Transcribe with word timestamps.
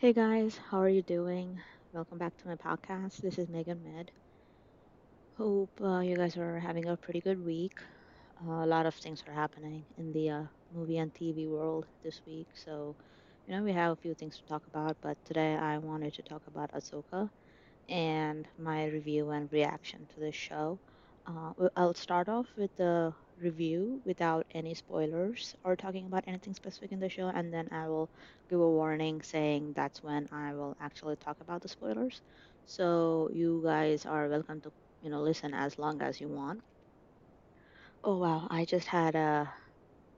Hey 0.00 0.12
guys, 0.12 0.56
how 0.56 0.80
are 0.80 0.88
you 0.88 1.02
doing? 1.02 1.60
Welcome 1.92 2.18
back 2.18 2.36
to 2.38 2.48
my 2.48 2.56
podcast. 2.56 3.18
This 3.18 3.38
is 3.38 3.48
Megan 3.48 3.84
Med. 3.84 4.10
Hope 5.36 5.70
uh, 5.80 6.00
you 6.00 6.16
guys 6.16 6.36
are 6.36 6.58
having 6.60 6.86
a 6.86 6.96
pretty 6.96 7.20
good 7.20 7.44
week. 7.44 7.78
Uh, 8.42 8.64
a 8.64 8.66
lot 8.66 8.86
of 8.86 8.94
things 8.94 9.22
are 9.26 9.32
happening 9.32 9.84
in 9.98 10.12
the 10.12 10.30
uh, 10.30 10.44
movie 10.72 10.98
and 10.98 11.14
TV 11.14 11.46
world 11.46 11.86
this 12.02 12.20
week, 12.26 12.48
so 12.54 12.96
you 13.46 13.54
know 13.54 13.62
we 13.62 13.72
have 13.72 13.92
a 13.92 13.96
few 13.96 14.14
things 14.14 14.38
to 14.38 14.44
talk 14.46 14.66
about. 14.66 14.96
But 15.02 15.18
today 15.24 15.54
I 15.56 15.78
wanted 15.78 16.14
to 16.14 16.22
talk 16.22 16.42
about 16.46 16.70
Ahsoka 16.72 17.28
and 17.88 18.46
my 18.58 18.86
review 18.86 19.30
and 19.30 19.52
reaction 19.52 20.06
to 20.14 20.20
this 20.20 20.36
show. 20.36 20.80
Uh, 21.26 21.52
I'll 21.76 21.94
start 21.94 22.28
off 22.28 22.48
with 22.56 22.74
the 22.76 23.14
review 23.40 24.02
without 24.04 24.46
any 24.52 24.74
spoilers 24.74 25.56
or 25.64 25.76
talking 25.76 26.06
about 26.06 26.24
anything 26.28 26.54
specific 26.54 26.92
in 26.92 27.00
the 27.00 27.08
show, 27.08 27.28
and 27.28 27.52
then 27.52 27.68
I 27.72 27.88
will 27.88 28.10
give 28.50 28.60
a 28.60 28.70
warning 28.70 29.22
saying 29.22 29.72
that's 29.74 30.02
when 30.02 30.28
I 30.32 30.54
will 30.54 30.76
actually 30.80 31.16
talk 31.16 31.38
about 31.40 31.62
the 31.62 31.68
spoilers. 31.68 32.22
So 32.66 33.30
you 33.32 33.62
guys 33.64 34.06
are 34.06 34.28
welcome 34.28 34.60
to, 34.62 34.72
you 35.02 35.10
know, 35.10 35.22
listen 35.22 35.54
as 35.54 35.78
long 35.78 36.02
as 36.02 36.20
you 36.20 36.28
want. 36.28 36.60
Oh 38.04 38.18
wow, 38.18 38.46
I 38.50 38.66
just 38.66 38.86
had 38.88 39.14
a 39.14 39.54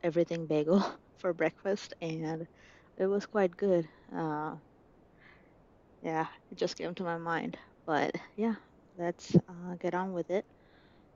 everything 0.02 0.46
bagel 0.46 0.82
for 1.18 1.34
breakfast, 1.34 1.94
and 2.00 2.48
it 2.96 3.06
was 3.06 3.26
quite 3.26 3.56
good. 3.56 3.88
Uh, 4.12 4.56
yeah, 6.02 6.26
it 6.50 6.56
just 6.58 6.76
came 6.76 6.94
to 6.94 7.02
my 7.02 7.18
mind. 7.18 7.56
But 7.86 8.12
yeah, 8.36 8.54
let's 8.96 9.34
uh, 9.48 9.74
get 9.80 9.94
on 9.94 10.12
with 10.12 10.30
it. 10.30 10.44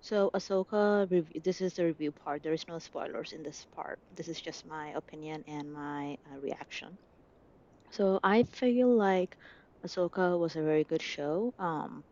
So, 0.06 0.30
Ahsoka, 0.32 1.06
this 1.42 1.60
is 1.60 1.74
the 1.74 1.84
review 1.84 2.12
part. 2.12 2.42
There 2.42 2.52
is 2.54 2.66
no 2.68 2.78
spoilers 2.78 3.32
in 3.32 3.42
this 3.42 3.66
part. 3.72 3.98
This 4.10 4.28
is 4.28 4.40
just 4.40 4.64
my 4.64 4.90
opinion 4.92 5.44
and 5.46 5.72
my 5.72 6.16
uh, 6.30 6.38
reaction. 6.38 6.98
So, 7.90 8.20
I 8.22 8.44
feel 8.44 8.88
like 8.96 9.36
Ahsoka 9.84 10.38
was 10.38 10.56
a 10.56 10.62
very 10.62 10.84
good 10.84 11.02
show. 11.02 11.54
Um, 11.58 12.04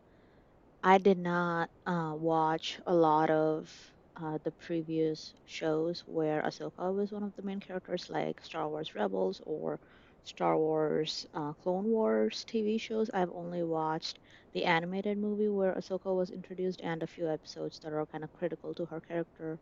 I 0.83 0.99
did 0.99 1.19
not 1.19 1.71
uh, 1.87 2.15
watch 2.17 2.81
a 2.87 2.95
lot 2.95 3.31
of 3.31 3.73
uh, 4.17 4.39
the 4.45 4.53
previous 4.53 5.35
shows 5.45 6.03
where 6.07 6.43
Ahsoka 6.43 6.95
was 6.95 7.13
one 7.13 7.25
of 7.25 7.35
the 7.37 7.43
main 7.43 7.61
characters, 7.61 8.11
like 8.11 8.41
Star 8.43 8.69
Wars 8.69 8.95
Rebels 8.95 9.41
or 9.47 9.81
Star 10.25 10.57
Wars 10.59 11.27
uh, 11.35 11.53
Clone 11.55 11.87
Wars 11.87 12.45
TV 12.49 12.79
shows. 12.79 13.11
I've 13.15 13.31
only 13.33 13.63
watched 13.63 14.19
the 14.53 14.65
animated 14.65 15.19
movie 15.19 15.49
where 15.49 15.75
Ahsoka 15.75 16.15
was 16.15 16.31
introduced 16.31 16.81
and 16.83 17.03
a 17.03 17.07
few 17.07 17.29
episodes 17.31 17.79
that 17.81 17.93
are 17.93 18.07
kind 18.07 18.25
of 18.25 18.33
critical 18.33 18.75
to 18.75 18.87
her 18.87 19.01
character 19.01 19.61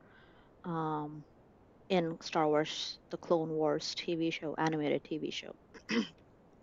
um, 0.64 1.24
in 1.88 2.20
Star 2.20 2.48
Wars, 2.48 2.98
the 3.10 3.19
Clone 3.19 3.50
Wars 3.50 3.94
TV 3.96 4.30
show, 4.32 4.54
animated 4.58 5.04
TV 5.04 5.30
show. 5.30 5.54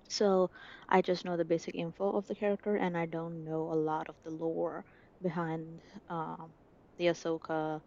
So 0.10 0.52
I 0.90 1.02
just 1.02 1.26
know 1.26 1.38
the 1.38 1.46
basic 1.46 1.76
info 1.76 2.12
of 2.18 2.28
the 2.28 2.36
character, 2.36 2.76
and 2.76 2.98
I 2.98 3.06
don't 3.06 3.44
know 3.46 3.72
a 3.72 3.76
lot 3.76 4.10
of 4.10 4.16
the 4.24 4.32
lore 4.32 4.86
behind 5.22 5.82
um, 6.10 6.54
the 6.98 7.06
Ahsoka 7.08 7.82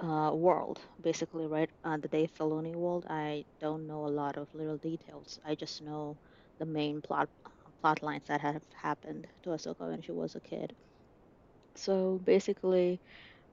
uh, 0.00 0.32
world, 0.34 0.80
basically, 1.00 1.46
right? 1.46 1.70
Uh, 1.84 1.96
the 1.98 2.08
Dave 2.08 2.32
Filoni 2.34 2.74
world. 2.74 3.06
I 3.08 3.44
don't 3.60 3.86
know 3.86 4.06
a 4.06 4.16
lot 4.22 4.36
of 4.38 4.48
little 4.54 4.78
details. 4.78 5.38
I 5.44 5.54
just 5.54 5.82
know 5.82 6.18
the 6.58 6.66
main 6.66 7.02
plot 7.02 7.28
plot 7.80 8.02
lines 8.02 8.24
that 8.28 8.40
have 8.42 8.62
happened 8.74 9.26
to 9.44 9.50
Ahsoka 9.50 9.88
when 9.88 10.02
she 10.02 10.12
was 10.12 10.34
a 10.36 10.40
kid. 10.40 10.76
So 11.76 12.18
basically, 12.22 13.00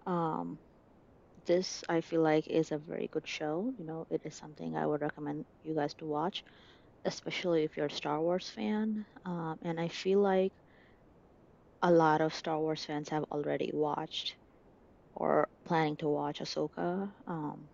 um, 0.06 0.60
this 1.46 1.84
I 1.90 2.02
feel 2.02 2.22
like 2.22 2.48
is 2.48 2.72
a 2.72 2.78
very 2.80 3.08
good 3.10 3.28
show. 3.28 3.74
You 3.78 3.86
know, 3.86 4.08
it 4.10 4.22
is 4.26 4.36
something 4.36 4.76
I 4.78 4.86
would 4.88 5.02
recommend 5.02 5.46
you 5.64 5.76
guys 5.76 5.94
to 5.96 6.06
watch, 6.06 6.44
especially 7.06 7.64
if 7.64 7.78
you're 7.78 7.88
a 7.88 7.92
Star 7.92 8.22
Wars 8.22 8.50
fan. 8.50 9.06
Um, 9.26 9.60
and 9.64 9.80
I 9.80 9.90
feel 9.90 10.20
like 10.22 10.54
a 11.82 11.92
lot 11.92 12.22
of 12.22 12.36
Star 12.36 12.60
Wars 12.60 12.86
fans 12.86 13.10
have 13.10 13.24
already 13.32 13.72
watched 13.74 14.36
or 15.18 15.50
planning 15.66 15.98
to 15.98 16.10
watch 16.10 16.40
Ahsoka. 16.40 17.14
Um, 17.28 17.70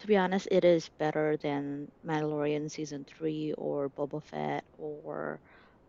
to 0.00 0.06
be 0.08 0.16
honest, 0.16 0.48
it 0.50 0.64
is 0.64 0.90
better 0.98 1.36
than 1.38 1.90
Mandalorian 2.04 2.70
season 2.70 3.04
three 3.06 3.54
or 3.58 3.90
Boba 3.90 4.22
Fett 4.22 4.64
or, 4.78 5.40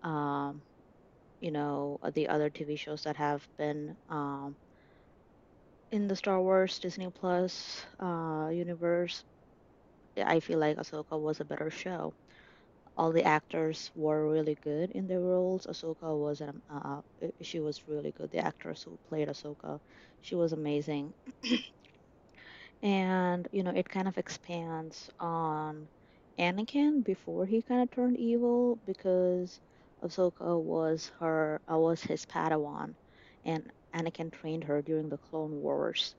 um, 0.04 0.64
you 1.42 1.52
know, 1.52 2.00
the 2.14 2.30
other 2.30 2.50
TV 2.50 2.76
shows 2.78 3.04
that 3.04 3.18
have 3.18 3.48
been 3.58 3.98
um, 4.10 4.58
in 5.92 6.08
the 6.08 6.16
Star 6.16 6.42
Wars 6.42 6.80
Disney 6.80 7.10
Plus 7.12 7.86
uh, 8.00 8.50
universe. 8.52 9.24
I 10.18 10.40
feel 10.40 10.60
like 10.60 10.78
Ahsoka 10.78 11.20
was 11.20 11.40
a 11.40 11.46
better 11.46 11.70
show. 11.72 12.14
All 13.00 13.14
the 13.14 13.24
actors 13.26 13.92
were 13.96 14.30
really 14.30 14.58
good 14.64 14.92
in 14.92 15.08
their 15.08 15.22
roles. 15.22 15.66
Ahsoka 15.68 16.18
was 16.20 16.42
an, 16.42 16.62
uh, 16.70 17.02
she 17.42 17.60
was 17.62 17.88
really 17.88 18.12
good. 18.14 18.32
The 18.32 18.40
actress 18.46 18.84
who 18.84 19.00
played 19.10 19.30
Ahsoka, 19.30 19.80
she 20.22 20.36
was 20.36 20.54
amazing. 20.54 21.14
And, 22.84 23.48
you 23.54 23.64
know, 23.64 23.72
it 23.72 23.88
kind 23.90 24.08
of 24.10 24.18
expands 24.18 25.10
on 25.20 25.90
Anakin 26.38 27.04
before 27.04 27.46
he 27.46 27.62
kind 27.62 27.82
of 27.84 27.92
turned 27.92 28.18
evil 28.18 28.80
because 28.86 29.60
Ahsoka 30.04 30.62
was 30.62 31.08
her, 31.20 31.62
uh, 31.72 31.78
was 31.78 32.02
his 32.04 32.26
Padawan, 32.26 32.96
and 33.46 33.72
Anakin 33.96 34.32
trained 34.32 34.66
her 34.66 34.82
during 34.82 35.10
the 35.10 35.18
Clone 35.18 35.52
Wars. 35.62 36.16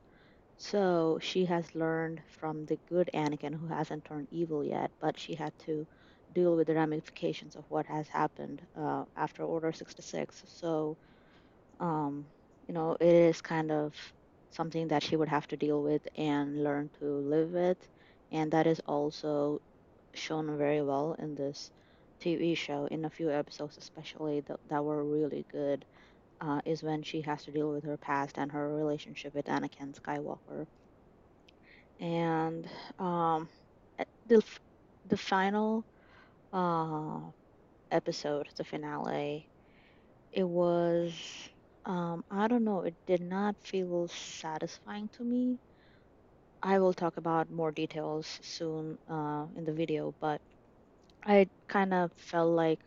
So 0.58 1.18
she 1.22 1.46
has 1.46 1.74
learned 1.74 2.22
from 2.28 2.66
the 2.66 2.78
good 2.88 3.10
Anakin 3.14 3.54
who 3.54 3.68
hasn't 3.68 4.04
turned 4.06 4.28
evil 4.30 4.64
yet, 4.64 4.92
but 5.00 5.18
she 5.18 5.34
had 5.36 5.54
to 5.60 5.86
deal 6.32 6.56
with 6.56 6.66
the 6.68 6.74
ramifications 6.74 7.56
of 7.56 7.64
what 7.68 7.86
has 7.86 8.08
happened 8.08 8.66
uh, 8.76 9.04
after 9.16 9.42
Order 9.44 9.72
66. 9.72 10.42
So 10.46 10.98
um, 11.80 12.28
you 12.68 12.74
know, 12.74 12.96
it 13.00 13.06
is 13.14 13.40
kind 13.40 13.70
of 13.72 13.94
something 14.50 14.88
that 14.88 15.02
she 15.02 15.16
would 15.16 15.28
have 15.28 15.46
to 15.48 15.56
deal 15.56 15.82
with 15.82 16.02
and 16.16 16.62
learn 16.62 16.90
to 17.00 17.04
live 17.04 17.50
with. 17.50 17.78
And 18.30 18.52
that 18.52 18.66
is 18.66 18.80
also 18.86 19.60
shown 20.14 20.56
very 20.58 20.82
well 20.82 21.14
in 21.18 21.34
this 21.34 21.70
TV 22.20 22.54
show, 22.54 22.86
in 22.86 23.04
a 23.04 23.10
few 23.10 23.30
episodes, 23.30 23.76
especially 23.78 24.40
that, 24.42 24.60
that 24.68 24.84
were 24.84 25.04
really 25.04 25.46
good, 25.50 25.84
uh, 26.40 26.60
is 26.66 26.82
when 26.82 27.02
she 27.02 27.22
has 27.22 27.44
to 27.44 27.52
deal 27.52 27.72
with 27.72 27.84
her 27.84 27.98
past 27.98 28.38
and 28.38 28.52
her 28.52 28.74
relationship 28.74 29.34
with 29.34 29.46
Anakin 29.46 29.94
Skywalker. 29.98 30.66
And 32.00 32.68
um, 32.98 33.48
the 34.26 34.42
the 35.04 35.16
final 35.16 35.86
uh, 36.52 37.30
episode, 37.90 38.48
the 38.56 38.64
finale, 38.64 39.50
it 40.32 40.44
was 40.44 41.14
um 41.86 42.24
I 42.30 42.48
don't 42.48 42.64
know, 42.64 42.82
it 42.82 42.96
did 43.06 43.22
not 43.22 43.56
feel 43.62 44.08
satisfying 44.08 45.08
to 45.10 45.24
me. 45.24 45.60
I 46.62 46.78
will 46.78 46.94
talk 46.94 47.18
about 47.18 47.50
more 47.50 47.70
details 47.70 48.26
soon 48.42 48.98
uh 49.06 49.46
in 49.56 49.64
the 49.64 49.74
video, 49.74 50.14
but 50.20 50.40
I 51.24 51.50
kind 51.68 51.94
of 51.94 52.12
felt 52.16 52.50
like, 52.54 52.80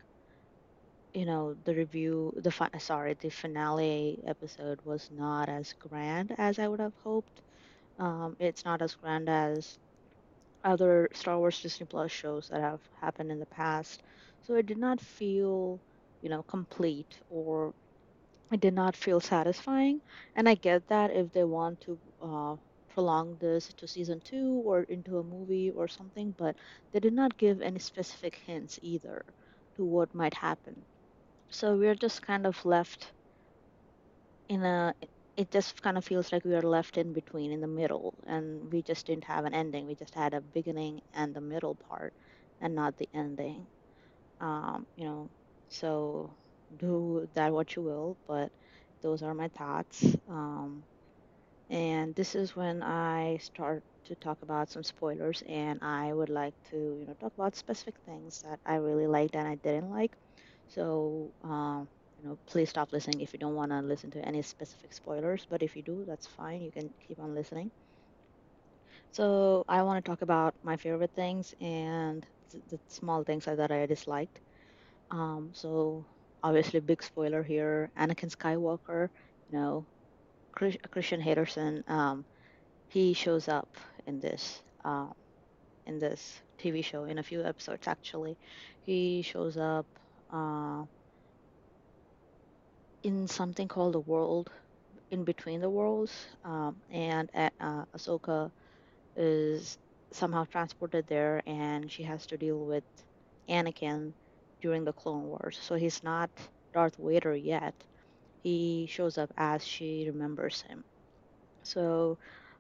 you 1.13 1.25
know, 1.25 1.53
the 1.65 1.75
review, 1.75 2.33
the 2.35 2.51
fi 2.51 2.69
sorry, 2.79 3.13
the 3.15 3.29
finale 3.29 4.21
episode 4.27 4.81
was 4.83 5.09
not 5.11 5.49
as 5.49 5.73
grand 5.73 6.33
as 6.37 6.59
I 6.59 6.67
would 6.67 6.79
have 6.79 6.95
hoped. 7.03 7.41
Um, 7.99 8.35
it's 8.39 8.65
not 8.65 8.81
as 8.81 8.95
grand 8.95 9.29
as 9.29 9.77
other 10.63 11.09
Star 11.13 11.37
Wars 11.39 11.61
Disney 11.61 11.85
Plus 11.87 12.11
shows 12.11 12.49
that 12.49 12.61
have 12.61 12.81
happened 13.01 13.31
in 13.31 13.39
the 13.39 13.45
past. 13.47 14.03
So 14.41 14.55
it 14.55 14.65
did 14.65 14.77
not 14.77 14.99
feel, 15.01 15.81
you 16.21 16.29
know, 16.29 16.43
complete 16.43 17.19
or 17.29 17.73
it 18.51 18.59
did 18.61 18.73
not 18.73 18.95
feel 18.95 19.19
satisfying. 19.19 20.01
And 20.35 20.47
I 20.47 20.55
get 20.55 20.87
that 20.87 21.11
if 21.11 21.31
they 21.33 21.43
want 21.43 21.81
to 21.81 21.99
uh, 22.21 22.55
prolong 22.89 23.37
this 23.37 23.73
to 23.75 23.87
season 23.87 24.21
two 24.21 24.61
or 24.65 24.83
into 24.83 25.19
a 25.19 25.23
movie 25.23 25.71
or 25.71 25.87
something, 25.87 26.31
but 26.37 26.55
they 26.93 26.99
did 27.01 27.13
not 27.13 27.37
give 27.37 27.61
any 27.61 27.79
specific 27.79 28.35
hints 28.45 28.79
either 28.81 29.25
to 29.75 29.83
what 29.85 30.13
might 30.13 30.33
happen. 30.35 30.85
So 31.49 31.77
we're 31.77 31.95
just 31.95 32.21
kind 32.21 32.45
of 32.47 32.65
left 32.65 33.13
in 34.49 34.63
a, 34.63 34.93
it 35.37 35.51
just 35.51 35.81
kind 35.81 35.97
of 35.97 36.05
feels 36.05 36.31
like 36.31 36.43
we 36.45 36.55
are 36.55 36.61
left 36.61 36.97
in 36.97 37.13
between, 37.13 37.51
in 37.51 37.61
the 37.61 37.67
middle, 37.67 38.15
and 38.25 38.71
we 38.71 38.83
just 38.83 39.05
didn't 39.07 39.25
have 39.25 39.45
an 39.45 39.53
ending. 39.53 39.85
We 39.87 39.95
just 39.95 40.15
had 40.15 40.33
a 40.33 40.41
beginning 40.41 41.01
and 41.13 41.35
the 41.35 41.41
middle 41.41 41.75
part 41.75 42.13
and 42.61 42.75
not 42.75 42.97
the 42.97 43.09
ending. 43.13 43.67
Um, 44.39 44.87
you 44.95 45.05
know, 45.05 45.31
so 45.69 46.37
do 46.75 47.27
that 47.35 47.53
what 47.53 47.75
you 47.75 47.83
will, 47.83 48.17
but 48.27 48.51
those 49.01 49.23
are 49.23 49.33
my 49.35 49.49
thoughts. 49.49 50.05
Um, 50.27 50.85
and 51.69 52.15
this 52.15 52.35
is 52.35 52.55
when 52.55 52.83
I 52.83 53.37
start 53.37 53.83
to 54.05 54.15
talk 54.17 54.37
about 54.41 54.69
some 54.69 54.83
spoilers, 54.83 55.43
and 55.47 55.79
I 55.81 56.13
would 56.13 56.29
like 56.29 56.55
to, 56.71 56.77
you 56.99 57.05
know, 57.05 57.15
talk 57.19 57.33
about 57.37 57.55
specific 57.55 57.95
things 58.05 58.41
that 58.43 58.59
I 58.65 58.75
really 58.75 59.07
liked 59.07 59.35
and 59.35 59.47
I 59.47 59.55
didn't 59.55 59.89
like. 59.89 60.15
So, 60.67 61.33
um, 61.43 61.89
you 62.23 62.29
know, 62.29 62.39
please 62.47 62.71
stop 62.71 62.93
listening 62.93 63.21
if 63.21 63.33
you 63.33 63.39
don't 63.39 63.55
want 63.55 63.71
to 63.73 63.81
listen 63.81 64.11
to 64.13 64.25
any 64.25 64.41
specific 64.41 64.93
spoilers, 64.93 65.45
but 65.49 65.63
if 65.63 65.75
you 65.75 65.83
do, 65.83 66.05
that's 66.07 66.27
fine. 66.27 66.61
You 66.63 66.71
can 66.71 66.95
keep 67.07 67.19
on 67.19 67.35
listening. 67.35 67.71
So, 69.11 69.63
I 69.67 69.83
want 69.83 70.03
to 70.03 70.09
talk 70.09 70.21
about 70.21 70.55
my 70.63 70.77
favorite 70.77 71.11
things 71.15 71.53
and 71.61 72.25
the 72.67 72.79
small 72.89 73.23
things 73.23 73.45
that 73.45 73.71
I 73.71 73.85
disliked. 73.85 74.39
Um, 75.11 75.51
so 75.55 76.07
obviously, 76.43 76.79
big 76.81 77.03
spoiler 77.03 77.43
here: 77.43 77.91
Anakin 77.97 78.31
Skywalker. 78.35 79.09
You 79.49 79.59
know, 79.59 79.87
Chris- 80.53 80.77
Christian 80.91 81.21
Henderson. 81.21 81.83
Um, 81.87 82.25
he 82.89 83.13
shows 83.13 83.47
up 83.49 83.69
in 84.07 84.19
this 84.19 84.61
uh, 84.85 85.09
in 85.87 85.99
this 85.99 86.41
TV 86.59 86.81
show 86.83 87.05
in 87.05 87.19
a 87.19 87.23
few 87.23 87.43
episodes. 87.43 87.87
Actually, 87.87 88.37
he 88.81 89.21
shows 89.23 89.57
up 89.57 89.87
uh, 90.31 90.85
in 93.03 93.27
something 93.27 93.67
called 93.67 93.93
the 93.93 93.99
world 93.99 94.51
in 95.11 95.23
between 95.25 95.61
the 95.61 95.69
worlds, 95.69 96.27
um, 96.43 96.81
and 96.89 97.29
uh, 97.35 97.85
Ahsoka 97.95 98.51
is 99.15 99.77
somehow 100.13 100.45
transported 100.45 101.07
there, 101.07 101.41
and 101.45 101.91
she 101.91 102.03
has 102.03 102.25
to 102.27 102.37
deal 102.37 102.65
with 102.65 102.85
Anakin 103.49 104.13
during 104.61 104.83
the 104.85 104.93
Clone 104.93 105.23
Wars. 105.25 105.59
So 105.61 105.75
he's 105.75 106.03
not 106.03 106.31
Darth 106.73 106.95
Vader 106.97 107.35
yet. 107.35 107.75
He 108.43 108.87
shows 108.87 109.17
up 109.17 109.31
as 109.37 109.65
she 109.65 110.09
remembers 110.09 110.61
him. 110.63 110.85
So 111.63 112.19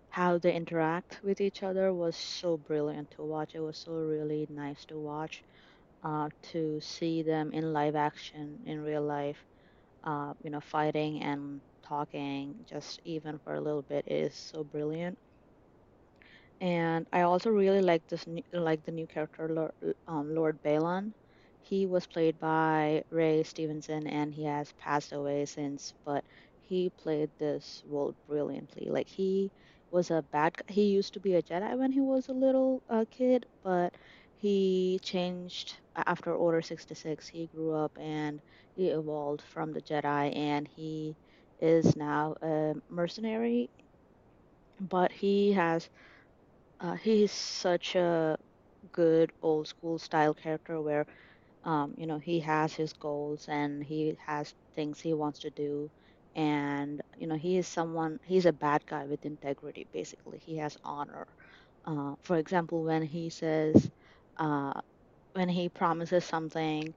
how 0.09 0.39
they 0.39 0.53
interact 0.55 1.21
with 1.23 1.41
each 1.41 1.63
other 1.63 1.93
was 1.93 2.15
so 2.17 2.57
brilliant 2.57 3.11
to 3.11 3.23
watch. 3.23 3.55
It 3.55 3.59
was 3.61 3.77
so 3.77 3.93
really 3.93 4.47
nice 4.49 4.85
to 4.87 4.99
watch. 4.99 5.43
Uh, 6.03 6.29
to 6.43 6.79
see 6.81 7.23
them 7.23 7.51
in 7.53 7.73
live 7.73 7.95
action 7.95 8.61
in 8.65 8.81
real 8.81 9.03
life, 9.03 9.45
uh, 10.03 10.33
you 10.43 10.49
know, 10.51 10.61
fighting 10.61 11.21
and 11.23 11.61
talking 11.83 12.55
just 12.67 12.99
even 13.05 13.39
for 13.39 13.55
a 13.55 13.61
little 13.61 13.83
bit 13.83 14.05
is 14.07 14.35
so 14.35 14.63
brilliant. 14.63 15.17
And 16.61 17.07
I 17.11 17.21
also 17.21 17.49
really 17.51 17.81
like 17.81 18.07
this 18.07 18.25
new, 18.25 18.41
like 18.53 18.83
the 18.83 18.91
new 18.91 19.05
character 19.07 19.47
Lord, 19.49 19.71
um, 20.07 20.33
Lord 20.33 20.61
Baylan. 20.63 21.13
He 21.61 21.85
was 21.85 22.07
played 22.07 22.39
by 22.39 23.03
Ray 23.09 23.43
Stevenson, 23.43 24.07
and 24.07 24.33
he 24.33 24.43
has 24.45 24.71
passed 24.73 25.11
away 25.13 25.45
since, 25.45 25.93
but 26.05 26.23
he 26.61 26.89
played 26.89 27.31
this 27.37 27.81
role 27.85 28.15
brilliantly. 28.27 28.87
Like 28.89 29.07
he 29.09 29.51
was 29.91 30.09
a 30.11 30.23
bad. 30.31 30.53
He 30.67 30.85
used 30.85 31.13
to 31.13 31.19
be 31.19 31.35
a 31.35 31.43
Jedi 31.43 31.77
when 31.77 31.91
he 31.91 32.01
was 32.01 32.27
a 32.29 32.33
little 32.33 32.81
uh, 32.89 33.05
kid, 33.11 33.45
but 33.63 33.93
he 34.43 34.99
changed 35.03 35.79
after 35.95 36.35
Order 36.35 36.61
66. 36.61 37.27
He 37.27 37.47
grew 37.47 37.73
up 37.73 37.97
and 37.99 38.41
he 38.75 38.89
evolved 38.89 39.41
from 39.41 39.73
the 39.73 39.81
Jedi, 39.81 40.35
and 40.35 40.67
he 40.67 41.17
is 41.59 41.95
now 41.95 42.35
a 42.41 42.75
mercenary. 42.89 43.71
But 44.79 45.11
he 45.11 45.53
has 45.53 45.89
uh, 46.79 46.97
such 47.31 47.95
a 47.95 48.37
good 48.91 49.31
old 49.41 49.67
school 49.67 49.99
style 49.99 50.33
character 50.33 50.81
where 50.81 51.05
um, 51.63 51.93
you 51.97 52.07
know 52.07 52.19
he 52.19 52.39
has 52.41 52.73
his 52.73 52.93
goals 52.93 53.47
and 53.49 53.83
he 53.83 54.17
has 54.25 54.53
things 54.75 54.99
he 55.01 55.13
wants 55.13 55.39
to 55.41 55.51
do 55.51 55.91
and 56.35 57.01
you 57.17 57.27
know 57.27 57.35
he 57.37 57.57
is 57.57 57.67
someone 57.67 58.19
he's 58.25 58.45
a 58.45 58.53
bad 58.53 58.85
guy 58.87 59.05
with 59.05 59.25
integrity 59.25 59.87
basically 59.93 60.39
he 60.39 60.57
has 60.57 60.77
honor 60.83 61.27
uh, 61.85 62.15
for 62.23 62.37
example 62.37 62.83
when 62.83 63.03
he 63.03 63.29
says 63.29 63.89
uh, 64.37 64.73
when 65.33 65.49
he 65.49 65.69
promises 65.69 66.25
something 66.25 66.93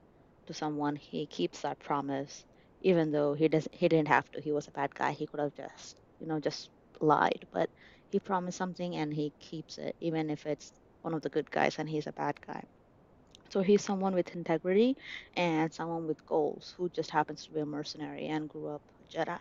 to 0.46 0.54
someone 0.54 0.96
he 0.96 1.26
keeps 1.26 1.62
that 1.62 1.78
promise 1.80 2.44
even 2.82 3.10
though 3.12 3.34
he 3.34 3.48
does 3.48 3.68
he 3.72 3.88
didn't 3.88 4.08
have 4.08 4.30
to 4.30 4.40
he 4.40 4.52
was 4.52 4.68
a 4.68 4.72
bad 4.72 4.94
guy 4.94 5.12
he 5.12 5.26
could 5.26 5.40
have 5.40 5.54
just 5.54 5.96
you 6.20 6.26
know 6.26 6.40
just 6.40 6.70
lied 7.00 7.46
but 7.52 7.70
he 8.10 8.20
promised 8.20 8.58
something 8.58 8.96
and 8.96 9.12
he 9.14 9.32
keeps 9.40 9.78
it 9.78 9.94
even 10.00 10.30
if 10.30 10.46
it's 10.46 10.72
one 11.02 11.14
of 11.14 11.22
the 11.22 11.30
good 11.30 11.50
guys 11.50 11.78
and 11.78 11.88
he's 11.88 12.06
a 12.06 12.12
bad 12.12 12.36
guy 12.46 12.62
so 13.50 13.60
he's 13.60 13.82
someone 13.82 14.14
with 14.14 14.34
integrity 14.36 14.96
and 15.34 15.72
someone 15.72 16.06
with 16.06 16.24
goals 16.26 16.74
who 16.76 16.88
just 16.90 17.10
happens 17.10 17.44
to 17.44 17.52
be 17.52 17.60
a 17.60 17.66
mercenary 17.66 18.26
and 18.26 18.48
grew 18.48 18.68
up 18.68 18.82
a 19.00 19.04
Jedi. 19.16 19.38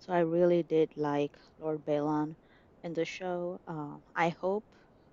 So 0.00 0.12
I 0.12 0.20
really 0.20 0.62
did 0.62 0.90
like 0.96 1.36
Lord 1.58 1.84
Baylan 1.84 2.36
in 2.82 2.92
the 2.94 3.04
show. 3.04 3.60
Uh, 3.66 3.98
I 4.14 4.30
hope 4.30 4.64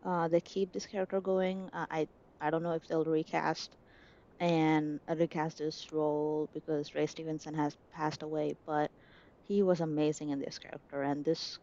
uh, 0.08 0.30
they 0.30 0.42
keep 0.42 0.74
this 0.74 0.88
character 0.88 1.22
going. 1.22 1.70
Uh, 1.74 1.88
I 1.92 2.10
I 2.42 2.52
don't 2.52 2.64
know 2.64 2.74
if 2.74 2.88
they'll 2.88 3.06
recast 3.06 3.78
and 4.40 5.00
recast 5.10 5.60
this 5.60 5.92
role 5.92 6.50
because 6.54 6.96
Ray 6.96 7.08
Stevenson 7.08 7.54
has 7.56 7.78
passed 7.92 8.24
away, 8.24 8.56
but 8.66 8.92
he 9.44 9.64
was 9.64 9.82
amazing 9.82 10.30
in 10.32 10.40
this 10.40 10.60
character, 10.60 11.04
and 11.04 11.26
this 11.26 11.60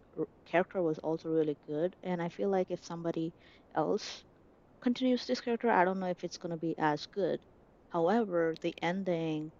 character 0.46 0.82
was 0.82 0.98
also 1.00 1.30
really 1.30 1.58
good. 1.66 1.96
And 2.04 2.22
I 2.22 2.28
feel 2.30 2.50
like 2.50 2.70
if 2.70 2.84
somebody 2.84 3.34
else 3.74 4.24
continues 4.80 5.26
this 5.26 5.40
character, 5.42 5.70
I 5.70 5.84
don't 5.84 6.00
know 6.00 6.08
if 6.08 6.24
it's 6.24 6.38
going 6.38 6.52
to 6.52 6.58
be 6.58 6.76
as 6.78 7.06
good. 7.06 7.40
However, 7.90 8.56
the 8.62 8.74
ending 8.82 9.52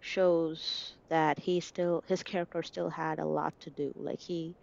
shows 0.00 0.96
that 1.08 1.38
he 1.38 1.60
still 1.60 2.02
his 2.08 2.22
character 2.24 2.62
still 2.64 2.90
had 2.90 3.18
a 3.20 3.26
lot 3.26 3.54
to 3.60 3.70
do. 3.70 3.92
Like 3.96 4.20
he 4.20 4.56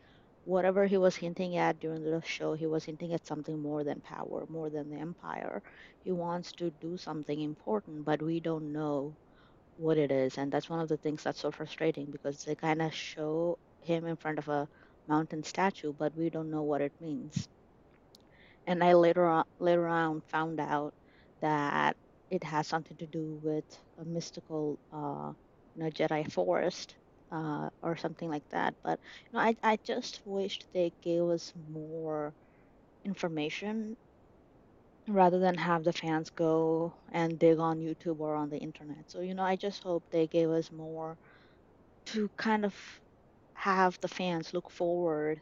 whatever 0.45 0.87
he 0.87 0.97
was 0.97 1.17
hinting 1.17 1.57
at 1.57 1.79
during 1.79 2.03
the 2.03 2.21
show, 2.23 2.53
he 2.53 2.67
was 2.67 2.85
hinting 2.85 3.13
at 3.13 3.27
something 3.27 3.59
more 3.61 3.83
than 3.83 4.01
power, 4.01 4.45
more 4.49 4.69
than 4.71 4.89
the 4.89 4.97
empire. 4.97 5.61
He 6.03 6.11
wants 6.13 6.53
to 6.53 6.71
do 6.71 6.97
something 6.97 7.41
important, 7.41 8.05
but 8.05 8.21
we 8.23 8.39
don't 8.39 8.71
know 8.73 9.17
what 9.77 9.97
it 9.97 10.11
is. 10.11 10.37
And 10.37 10.51
that's 10.51 10.69
one 10.69 10.79
of 10.81 10.89
the 10.89 10.97
things 10.97 11.23
that's 11.23 11.39
so 11.41 11.51
frustrating 11.51 12.11
because 12.11 12.43
they 12.43 12.55
kind 12.55 12.81
of 12.81 12.93
show 12.93 13.59
him 13.81 14.05
in 14.07 14.17
front 14.17 14.39
of 14.39 14.47
a 14.49 14.69
mountain 15.07 15.43
statue, 15.43 15.93
but 15.93 16.15
we 16.15 16.29
don't 16.29 16.51
know 16.51 16.63
what 16.63 16.81
it 16.81 16.93
means 17.01 17.49
and 18.67 18.83
I 18.83 18.93
later 18.93 19.25
on 19.25 19.45
later 19.59 19.87
on 19.87 20.21
found 20.21 20.59
out 20.59 20.93
that 21.41 21.97
it 22.29 22.43
has 22.43 22.67
something 22.67 22.97
to 22.97 23.07
do 23.07 23.39
with 23.43 23.65
a 23.97 24.05
mystical, 24.05 24.79
uh, 24.91 25.33
you 25.73 25.83
know, 25.83 25.89
Jedi 25.89 26.31
forest 26.31 26.95
uh, 27.31 27.69
or 27.81 27.97
something 27.97 28.29
like 28.29 28.47
that. 28.51 28.75
But 28.83 28.99
you 29.31 29.37
know, 29.37 29.43
I 29.43 29.55
I 29.63 29.77
just 29.83 30.21
wished 30.25 30.67
they 30.73 30.93
gave 31.03 31.23
us 31.23 31.53
more 31.55 32.35
information 33.05 33.97
rather 35.07 35.39
than 35.39 35.57
have 35.57 35.83
the 35.83 35.91
fans 35.93 36.29
go 36.29 36.93
and 37.11 37.39
dig 37.39 37.57
on 37.59 37.79
YouTube 37.79 38.19
or 38.19 38.35
on 38.35 38.49
the 38.49 38.57
internet. 38.59 39.09
So 39.09 39.21
you 39.21 39.33
know, 39.33 39.43
I 39.43 39.55
just 39.55 39.81
hope 39.83 40.03
they 40.11 40.27
gave 40.27 40.49
us 40.49 40.71
more 40.71 41.17
to 42.07 42.29
kind 42.37 42.65
of 42.65 42.75
have 43.55 43.97
the 44.01 44.07
fans 44.09 44.53
look 44.53 44.71
forward 44.71 45.41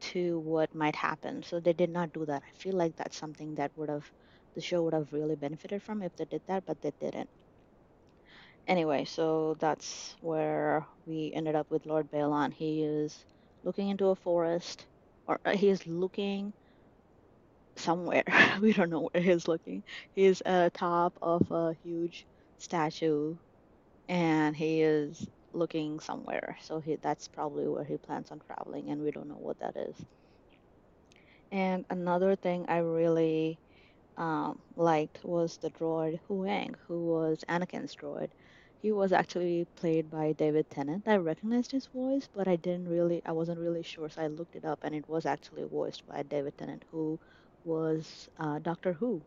to 0.00 0.40
what 0.40 0.74
might 0.74 0.96
happen. 0.96 1.42
So 1.44 1.60
they 1.60 1.72
did 1.74 1.90
not 1.90 2.12
do 2.12 2.26
that. 2.26 2.42
I 2.46 2.52
feel 2.58 2.74
like 2.76 2.96
that's 2.96 3.16
something 3.18 3.56
that 3.56 3.72
would 3.76 3.90
have 3.90 4.10
the 4.54 4.62
show 4.62 4.82
would 4.84 4.94
have 4.94 5.12
really 5.12 5.36
benefited 5.36 5.82
from 5.82 6.02
if 6.02 6.14
they 6.16 6.26
did 6.26 6.42
that, 6.48 6.64
but 6.66 6.80
they 6.82 6.92
didn't. 7.00 7.30
Anyway, 8.66 9.04
so 9.06 9.54
that's 9.58 10.14
where 10.20 10.86
we 11.06 11.32
ended 11.34 11.54
up 11.54 11.70
with 11.70 11.86
Lord 11.86 12.10
Baylan. 12.10 12.52
He 12.52 12.82
is 12.82 13.24
looking 13.62 13.88
into 13.88 14.08
a 14.08 14.16
forest, 14.16 14.86
or 15.26 15.40
uh, 15.46 15.56
he 15.56 15.68
is 15.70 15.86
looking 15.86 16.52
somewhere. 17.76 18.24
we 18.60 18.72
don't 18.72 18.90
know 18.90 19.08
where 19.12 19.22
he's 19.22 19.48
looking. 19.48 19.84
He's 20.12 20.40
at 20.42 20.72
the 20.72 20.78
top 20.78 21.18
of 21.22 21.50
a 21.50 21.74
huge 21.82 22.26
statue, 22.58 23.36
and 24.08 24.56
he 24.56 24.82
is 24.82 25.26
looking 25.52 26.00
somewhere. 26.00 26.58
So 26.62 26.80
he 26.80 26.96
that's 27.02 27.28
probably 27.28 27.68
where 27.68 27.84
he 27.84 27.98
plans 27.98 28.30
on 28.30 28.40
traveling, 28.40 28.90
and 28.90 29.02
we 29.02 29.10
don't 29.12 29.28
know 29.28 29.38
what 29.38 29.58
that 29.60 29.76
is. 29.76 29.96
And 31.52 31.86
another 31.88 32.36
thing 32.36 32.66
I 32.68 32.78
really 32.78 33.58
um, 34.16 34.60
liked 34.76 35.24
was 35.24 35.58
the 35.58 35.70
droid 35.70 36.20
Huyang, 36.28 36.74
who 36.86 37.06
was 37.06 37.44
Anakin's 37.48 37.94
droid. 37.96 38.30
He 38.78 38.92
was 38.92 39.12
actually 39.12 39.64
played 39.76 40.10
by 40.10 40.32
David 40.32 40.70
Tennant. 40.70 41.08
I 41.08 41.16
recognized 41.16 41.72
his 41.72 41.86
voice, 41.86 42.28
but 42.32 42.46
I 42.48 42.56
didn't 42.56 42.88
really, 42.88 43.22
I 43.24 43.32
wasn't 43.32 43.60
really 43.60 43.82
sure, 43.82 44.08
so 44.08 44.22
I 44.22 44.26
looked 44.28 44.56
it 44.56 44.64
up, 44.64 44.80
and 44.84 44.94
it 44.94 45.08
was 45.08 45.26
actually 45.26 45.64
voiced 45.64 46.06
by 46.06 46.22
David 46.22 46.56
Tennant, 46.58 46.84
who 46.90 47.18
was 47.64 48.28
uh, 48.38 48.58
Doctor 48.60 48.92
Who. 48.94 49.24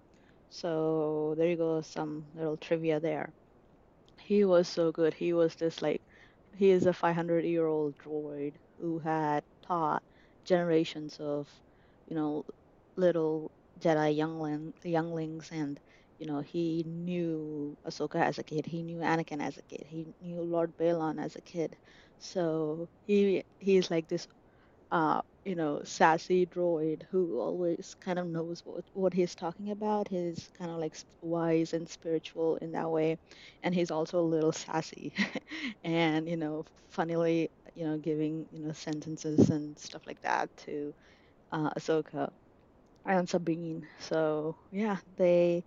So 0.50 1.36
there 1.38 1.50
you 1.50 1.58
go, 1.58 1.82
some 1.82 2.28
little 2.34 2.58
trivia 2.58 3.00
there. 3.00 3.34
He 4.20 4.46
was 4.46 4.68
so 4.68 4.92
good. 4.92 5.14
He 5.14 5.34
was 5.34 5.56
just 5.56 5.82
like, 5.82 6.04
he 6.56 6.70
is 6.72 6.86
a 6.86 6.94
500 6.94 7.46
year 7.46 7.66
old 7.66 7.98
droid 7.98 8.56
who 8.80 9.00
had 9.00 9.44
taught 9.62 10.04
generations 10.44 11.20
of, 11.20 11.50
you 12.08 12.16
know, 12.16 12.46
little 12.96 13.52
Jedi 13.80 14.16
youngling, 14.16 14.74
younglings, 14.84 15.50
and 15.52 15.80
you 16.20 16.26
know, 16.28 16.40
he 16.42 16.84
knew 16.88 17.78
Ahsoka 17.88 18.16
as 18.22 18.40
a 18.40 18.44
kid. 18.44 18.66
He 18.66 18.84
knew 18.84 19.00
Anakin 19.00 19.42
as 19.42 19.58
a 19.58 19.64
kid. 19.64 19.86
He 19.88 20.08
knew 20.22 20.42
Lord 20.42 20.76
Baylan 20.78 21.24
as 21.24 21.36
a 21.36 21.42
kid. 21.42 21.78
So 22.20 22.90
he 23.06 23.44
he's 23.60 23.92
like 23.92 24.08
this 24.08 24.28
uh, 24.92 25.22
you 25.46 25.56
know, 25.56 25.82
sassy 25.84 26.46
droid 26.46 27.04
who 27.12 27.40
always 27.40 27.96
kind 28.02 28.20
of 28.20 28.28
knows 28.28 28.62
what, 28.66 28.84
what 28.94 29.14
he's 29.14 29.36
talking 29.36 29.72
about. 29.72 30.08
He's 30.10 30.50
kind 30.58 30.72
of 30.72 30.78
like 30.78 30.96
wise 31.22 31.74
and 31.74 31.88
spiritual 31.90 32.58
in 32.58 32.72
that 32.74 32.90
way. 32.90 33.18
And 33.64 33.74
he's 33.74 33.92
also 33.92 34.20
a 34.20 34.22
little 34.34 34.52
sassy 34.52 35.14
and, 35.84 36.28
you 36.28 36.38
know, 36.38 36.66
funnily, 36.90 37.50
you 37.76 37.86
know, 37.86 37.98
giving, 37.98 38.48
you 38.52 38.60
know, 38.60 38.74
sentences 38.74 39.50
and 39.50 39.78
stuff 39.80 40.02
like 40.06 40.22
that 40.22 40.50
to 40.66 40.94
uh, 41.52 41.72
Ahsoka 41.78 42.32
and 43.08 43.30
Sabine. 43.30 43.88
So, 44.00 44.58
yeah, 44.72 44.98
they 45.18 45.66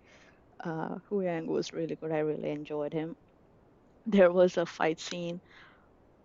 uh, 0.63 0.97
Huyang 1.09 1.47
was 1.47 1.73
really 1.73 1.95
good. 1.97 2.11
I 2.11 2.19
really 2.19 2.51
enjoyed 2.51 2.93
him. 2.93 3.15
There 4.05 4.31
was 4.31 4.57
a 4.57 4.65
fight 4.67 4.99
scene 4.99 5.41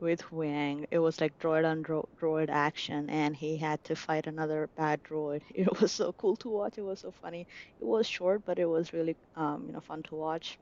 with 0.01 0.23
Huyang. 0.23 0.87
It 0.91 0.99
was 1.01 1.21
like 1.21 1.39
droid 1.39 1.67
on 1.67 1.83
dro 1.83 2.09
droid 2.21 2.49
action, 2.51 3.11
and 3.11 3.37
he 3.37 3.59
had 3.59 3.83
to 3.85 3.97
fight 3.97 4.27
another 4.27 4.69
bad 4.77 5.03
droid. 5.03 5.43
It 5.55 5.81
was 5.81 5.93
so 5.93 6.13
cool 6.15 6.37
to 6.39 6.51
watch. 6.51 6.79
It 6.79 6.83
was 6.83 7.01
so 7.01 7.13
funny. 7.13 7.43
It 7.81 7.85
was 7.87 8.07
short, 8.09 8.45
but 8.45 8.59
it 8.59 8.67
was 8.67 8.93
really 8.95 9.17
um, 9.37 9.67
you 9.67 9.73
know, 9.75 9.81
fun 9.83 10.03
to 10.05 10.17
watch. 10.17 10.59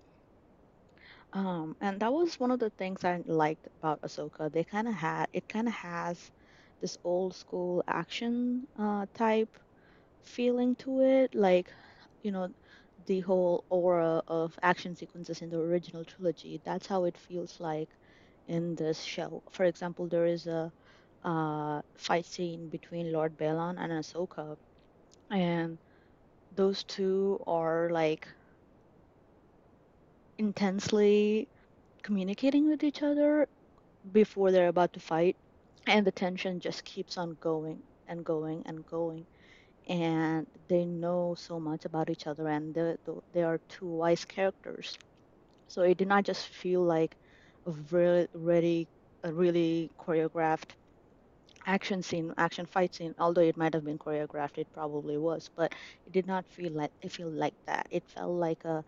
Um, 1.33 1.77
and 1.81 2.01
that 2.01 2.13
was 2.13 2.39
one 2.39 2.51
of 2.51 2.61
the 2.61 2.71
things 2.71 3.05
I 3.05 3.23
liked 3.27 3.67
about 3.83 4.01
Ahsoka. 4.03 4.51
They 4.53 4.65
kind 4.65 4.89
of 4.89 4.95
had 4.95 5.27
it 5.33 5.49
kind 5.49 5.69
of 5.69 5.75
has 5.75 6.31
this 6.81 6.97
old 7.05 7.35
school 7.35 7.83
action 7.87 8.67
uh, 8.79 9.07
type 9.15 9.51
feeling 10.25 10.77
to 10.77 11.01
it, 11.03 11.35
like 11.35 11.73
you 12.23 12.33
know 12.33 12.49
the 13.07 13.21
whole 13.21 13.65
aura 13.71 14.23
of 14.29 14.59
action 14.63 14.97
sequences 14.97 15.43
in 15.43 15.51
the 15.51 15.59
original 15.59 16.05
trilogy. 16.05 16.61
That's 16.65 16.87
how 16.87 17.05
it 17.05 17.17
feels 17.19 17.61
like 17.61 17.91
in 18.49 18.75
this 18.77 19.01
show. 19.03 19.43
For 19.51 19.65
example, 19.65 20.09
there 20.09 20.27
is 20.27 20.47
a 20.47 20.73
uh, 21.25 21.83
fight 21.97 22.27
scene 22.27 22.69
between 22.69 23.13
Lord 23.13 23.37
Baylan 23.37 23.77
and 23.79 23.93
Ahsoka, 23.93 24.57
and 25.31 25.79
those 26.53 26.85
two 26.85 27.43
are 27.47 27.91
like 27.91 28.29
intensely 30.39 31.49
communicating 32.03 32.69
with 32.69 32.83
each 32.85 33.03
other 33.03 33.49
before 34.13 34.51
they're 34.53 34.69
about 34.69 34.93
to 34.95 35.01
fight, 35.01 35.37
and 35.87 36.07
the 36.07 36.13
tension 36.13 36.61
just 36.61 36.85
keeps 36.85 37.17
on 37.19 37.37
going 37.41 37.83
and 38.07 38.25
going 38.25 38.63
and 38.67 38.85
going. 38.87 39.27
And 39.87 40.47
they 40.69 40.85
know 40.85 41.35
so 41.39 41.59
much 41.61 41.85
about 41.87 42.11
each 42.11 42.27
other, 42.27 42.49
and 42.49 42.75
they 42.75 42.97
they 43.33 43.43
are 43.43 43.61
two 43.69 43.87
wise 43.89 44.25
characters. 44.25 44.99
So 45.69 45.83
it 45.83 45.99
did 45.99 46.09
not 46.09 46.25
just 46.25 46.49
feel 46.49 46.83
like 46.83 47.17
a 47.67 47.73
really, 47.73 48.29
really, 48.35 48.89
a 49.25 49.33
really 49.33 49.91
choreographed 50.01 50.73
action 51.67 52.03
scene, 52.03 52.33
action 52.39 52.67
fight 52.67 52.95
scene. 52.95 53.15
Although 53.19 53.43
it 53.43 53.57
might 53.57 53.75
have 53.75 53.85
been 53.85 53.99
choreographed, 53.99 54.59
it 54.59 54.69
probably 54.73 55.19
was, 55.19 55.49
but 55.57 55.73
it 56.07 56.13
did 56.13 56.27
not 56.27 56.47
feel 56.49 56.73
like 56.73 56.93
it 57.03 57.13
feel 57.13 57.31
like 57.31 57.55
that. 57.67 57.87
It 57.91 58.05
felt 58.09 58.33
like 58.33 58.65
a 58.65 58.85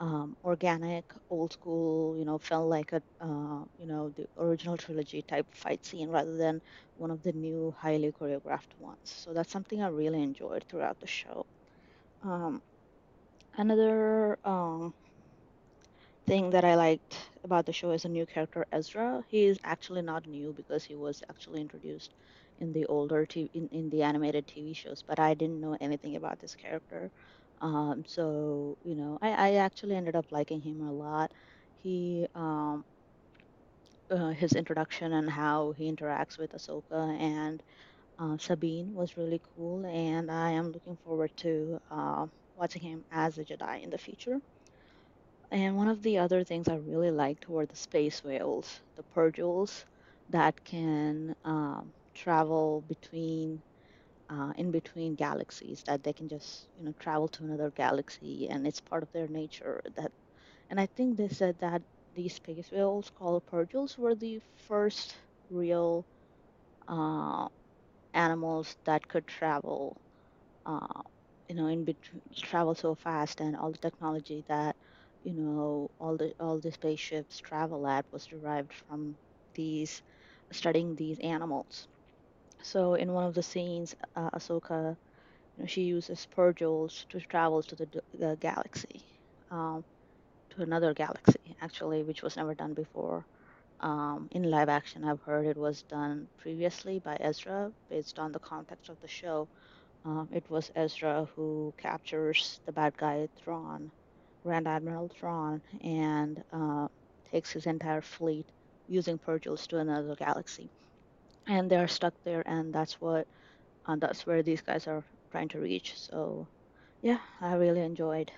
um, 0.00 0.36
organic, 0.44 1.04
old 1.30 1.52
school, 1.52 2.18
you 2.18 2.24
know, 2.26 2.38
felt 2.38 2.68
like 2.68 2.92
a, 2.92 3.02
uh, 3.20 3.64
you 3.78 3.86
know, 3.86 4.10
the 4.10 4.26
original 4.38 4.76
trilogy 4.78 5.22
type 5.22 5.46
fight 5.54 5.84
scene 5.84 6.10
rather 6.10 6.36
than 6.36 6.62
one 6.96 7.10
of 7.12 7.22
the 7.22 7.32
new, 7.32 7.74
highly 7.78 8.12
choreographed 8.12 8.76
ones. 8.78 8.98
So 9.04 9.34
that's 9.34 9.52
something 9.52 9.82
I 9.82 9.88
really 9.88 10.22
enjoyed 10.22 10.64
throughout 10.68 10.98
the 11.00 11.06
show. 11.08 11.46
Um, 12.22 12.62
another 13.56 14.38
um, 14.44 14.94
thing 16.26 16.50
that 16.50 16.64
I 16.64 16.74
liked 16.76 17.16
about 17.44 17.66
the 17.66 17.72
show 17.72 17.90
is 17.92 18.04
a 18.04 18.08
new 18.08 18.26
character, 18.26 18.64
Ezra. 18.72 19.22
He 19.28 19.44
is 19.44 19.58
actually 19.64 20.02
not 20.02 20.26
new 20.26 20.52
because 20.54 20.84
he 20.84 20.94
was 20.94 21.22
actually 21.28 21.60
introduced 21.60 22.14
in 22.58 22.72
the 22.72 22.86
older 22.86 23.26
TV, 23.26 23.50
in, 23.54 23.68
in 23.68 23.90
the 23.90 24.02
animated 24.02 24.46
TV 24.46 24.72
shows, 24.74 25.02
but 25.06 25.18
I 25.18 25.34
didn't 25.34 25.60
know 25.60 25.76
anything 25.80 26.16
about 26.16 26.38
this 26.38 26.54
character. 26.54 27.10
Um, 27.60 28.04
so, 28.06 28.78
you 28.82 28.94
know, 28.96 29.18
I, 29.22 29.30
I 29.30 29.54
actually 29.56 29.96
ended 29.96 30.16
up 30.16 30.26
liking 30.32 30.60
him 30.62 30.80
a 30.82 30.92
lot. 30.92 31.32
He, 31.76 32.26
um, 32.34 32.84
uh, 34.10 34.30
his 34.30 34.52
introduction 34.52 35.12
and 35.12 35.28
how 35.30 35.72
he 35.72 35.90
interacts 35.90 36.38
with 36.38 36.52
Ahsoka 36.52 37.18
and 37.18 37.62
uh, 38.18 38.36
Sabine 38.38 38.92
was 38.94 39.16
really 39.16 39.40
cool, 39.54 39.86
and 39.86 40.30
I 40.30 40.52
am 40.52 40.72
looking 40.72 40.96
forward 41.04 41.32
to 41.38 41.78
uh, 41.90 42.26
watching 42.54 42.82
him 42.82 43.04
as 43.10 43.38
a 43.38 43.44
Jedi 43.44 43.82
in 43.82 43.90
the 43.90 43.98
future. 43.98 44.38
And 45.52 45.76
one 45.76 45.86
of 45.86 46.02
the 46.02 46.18
other 46.18 46.42
things 46.42 46.66
I 46.68 46.74
really 46.76 47.12
liked 47.12 47.48
were 47.48 47.64
the 47.66 47.76
space 47.76 48.22
whales, 48.24 48.82
the 48.96 49.04
purrgils 49.04 49.84
that 50.28 50.62
can 50.64 51.36
um, 51.44 51.94
travel 52.14 52.82
between 52.82 53.62
uh, 54.30 54.52
in 54.56 54.72
between 54.72 55.16
galaxies, 55.16 55.82
that 55.86 56.04
they 56.04 56.14
can 56.14 56.28
just 56.30 56.68
you 56.76 56.84
know 56.84 56.94
travel 57.00 57.28
to 57.30 57.44
another 57.44 57.72
galaxy, 57.72 58.48
and 58.50 58.66
it's 58.66 58.80
part 58.80 59.04
of 59.04 59.12
their 59.12 59.28
nature. 59.28 59.82
That, 59.96 60.12
and 60.70 60.80
I 60.80 60.86
think 60.96 61.16
they 61.16 61.28
said 61.28 61.58
that 61.60 61.82
these 62.14 62.34
space 62.36 62.70
whales 62.72 63.10
called 63.10 63.44
purrgils 63.46 63.98
were 63.98 64.16
the 64.16 64.40
first 64.56 65.16
real 65.50 66.06
uh, 66.88 67.48
animals 68.14 68.76
that 68.86 69.08
could 69.08 69.26
travel 69.26 70.00
uh, 70.66 71.02
you 71.48 71.56
know, 71.56 71.66
in 71.68 71.84
between 71.84 72.22
travel 72.36 72.74
so 72.74 72.94
fast 72.96 73.40
and 73.40 73.56
all 73.56 73.72
the 73.72 73.78
technology 73.78 74.44
that, 74.48 74.76
you 75.22 75.34
know, 75.34 75.90
all 76.00 76.16
the 76.18 76.34
all 76.40 76.60
the 76.60 76.72
spaceships 76.72 77.38
travel 77.38 77.86
at 77.88 78.06
was 78.12 78.26
derived 78.26 78.72
from 78.74 79.18
these 79.54 80.02
studying 80.52 80.96
these 80.96 81.20
animals. 81.20 81.88
So 82.62 82.94
in 82.94 83.12
one 83.12 83.24
of 83.24 83.34
the 83.34 83.42
scenes, 83.42 83.94
uh, 84.16 84.30
Ahsoka, 84.30 84.96
you 85.56 85.62
know, 85.62 85.66
she 85.66 85.82
uses 85.82 86.26
purrgils 86.36 87.06
to 87.08 87.20
travel 87.20 87.62
to 87.64 87.76
the, 87.76 88.02
the 88.14 88.36
galaxy, 88.40 89.04
um, 89.50 89.84
to 90.50 90.62
another 90.62 90.94
galaxy 90.94 91.56
actually, 91.60 92.02
which 92.04 92.22
was 92.22 92.36
never 92.36 92.54
done 92.54 92.74
before. 92.74 93.26
Um, 93.80 94.28
in 94.32 94.44
live 94.44 94.68
action, 94.68 95.04
I've 95.04 95.22
heard 95.22 95.46
it 95.46 95.56
was 95.58 95.82
done 95.84 96.28
previously 96.38 97.00
by 97.00 97.16
Ezra 97.20 97.72
based 97.90 98.18
on 98.18 98.32
the 98.32 98.40
context 98.40 98.88
of 98.90 99.00
the 99.00 99.08
show 99.08 99.48
um, 100.04 100.28
it 100.32 100.48
was 100.50 100.70
Ezra 100.76 101.26
who 101.34 101.74
captures 101.78 102.60
the 102.66 102.72
bad 102.72 102.96
guy 102.96 103.28
Thrawn, 103.36 103.92
Grand 104.44 104.68
Admiral 104.68 105.08
Thrawn, 105.08 105.62
and 105.82 106.42
uh, 106.52 106.88
takes 107.30 107.52
his 107.52 107.66
entire 107.66 108.02
fleet 108.02 108.50
using 108.86 109.18
purrgils 109.18 109.66
to 109.68 109.78
another 109.78 110.16
galaxy. 110.16 110.70
And 111.50 111.70
they're 111.70 111.86
stuck 111.86 112.14
there, 112.24 112.42
and 112.48 112.72
that's 112.74 112.98
what 112.98 113.28
uh, 113.86 113.96
that's 113.96 114.26
where 114.26 114.42
these 114.42 114.62
guys 114.62 114.86
are 114.88 115.04
trying 115.32 115.48
to 115.50 115.60
reach. 115.60 115.94
So, 115.98 116.48
yeah, 117.02 117.20
I 117.40 117.54
really 117.54 117.82
enjoyed 117.82 118.32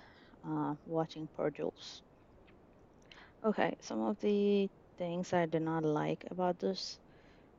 uh, 0.45 0.77
watching 0.87 1.29
purrgils. 1.39 2.03
Okay, 3.45 3.77
some 3.81 4.01
of 4.03 4.19
the 4.21 4.69
things 4.99 5.33
I 5.33 5.47
did 5.47 5.63
not 5.63 5.85
like 5.85 6.25
about 6.31 6.59
this 6.59 6.99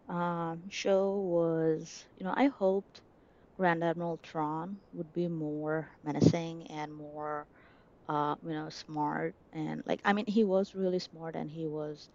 um, 0.10 0.70
show 0.70 1.18
was, 1.20 2.06
you 2.18 2.26
know, 2.26 2.34
I 2.36 2.48
hoped 2.48 3.02
Grand 3.58 3.84
Admiral 3.84 4.20
Thrawn 4.24 4.82
would 4.94 5.14
be 5.14 5.28
more 5.30 5.90
menacing 6.04 6.68
and 6.72 6.94
more, 6.94 7.48
uh, 8.10 8.36
you 8.44 8.52
know, 8.54 8.70
smart 8.70 9.36
and 9.54 9.84
like 9.86 10.02
I 10.06 10.14
mean 10.14 10.26
he 10.28 10.44
was 10.46 10.76
really 10.76 11.00
smart 11.00 11.36
and 11.36 11.50
he 11.52 11.68
was 11.68 12.10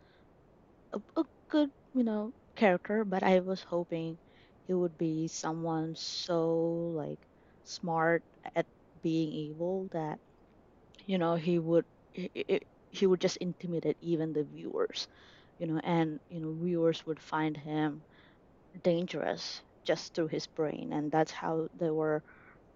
a, 0.93 1.01
a 1.17 1.25
good, 1.49 1.71
you 1.95 2.05
know, 2.05 2.33
character, 2.59 3.05
but 3.05 3.23
I 3.25 3.41
was 3.41 3.63
hoping 3.63 4.19
he 4.67 4.75
would 4.75 4.99
be 4.99 5.29
someone 5.29 5.95
so 5.97 6.93
like 6.97 7.21
smart 7.65 8.25
at 8.57 8.67
being 9.03 9.33
evil 9.33 9.89
that 9.93 10.21
you 11.07 11.19
know 11.19 11.35
he 11.37 11.59
would 11.59 11.85
he, 12.13 12.31
he 12.91 13.07
would 13.07 13.21
just 13.21 13.37
intimidate 13.39 13.97
even 14.01 14.33
the 14.33 14.45
viewers, 14.45 15.09
you 15.59 15.67
know, 15.67 15.81
and 15.85 16.21
you 16.29 16.41
know 16.41 16.53
viewers 16.55 17.05
would 17.07 17.21
find 17.21 17.57
him 17.57 18.05
dangerous 18.83 19.63
just 19.87 20.15
through 20.15 20.29
his 20.29 20.47
brain, 20.49 20.93
and 20.93 21.11
that's 21.13 21.33
how 21.33 21.69
they 21.75 21.91
were 21.91 22.23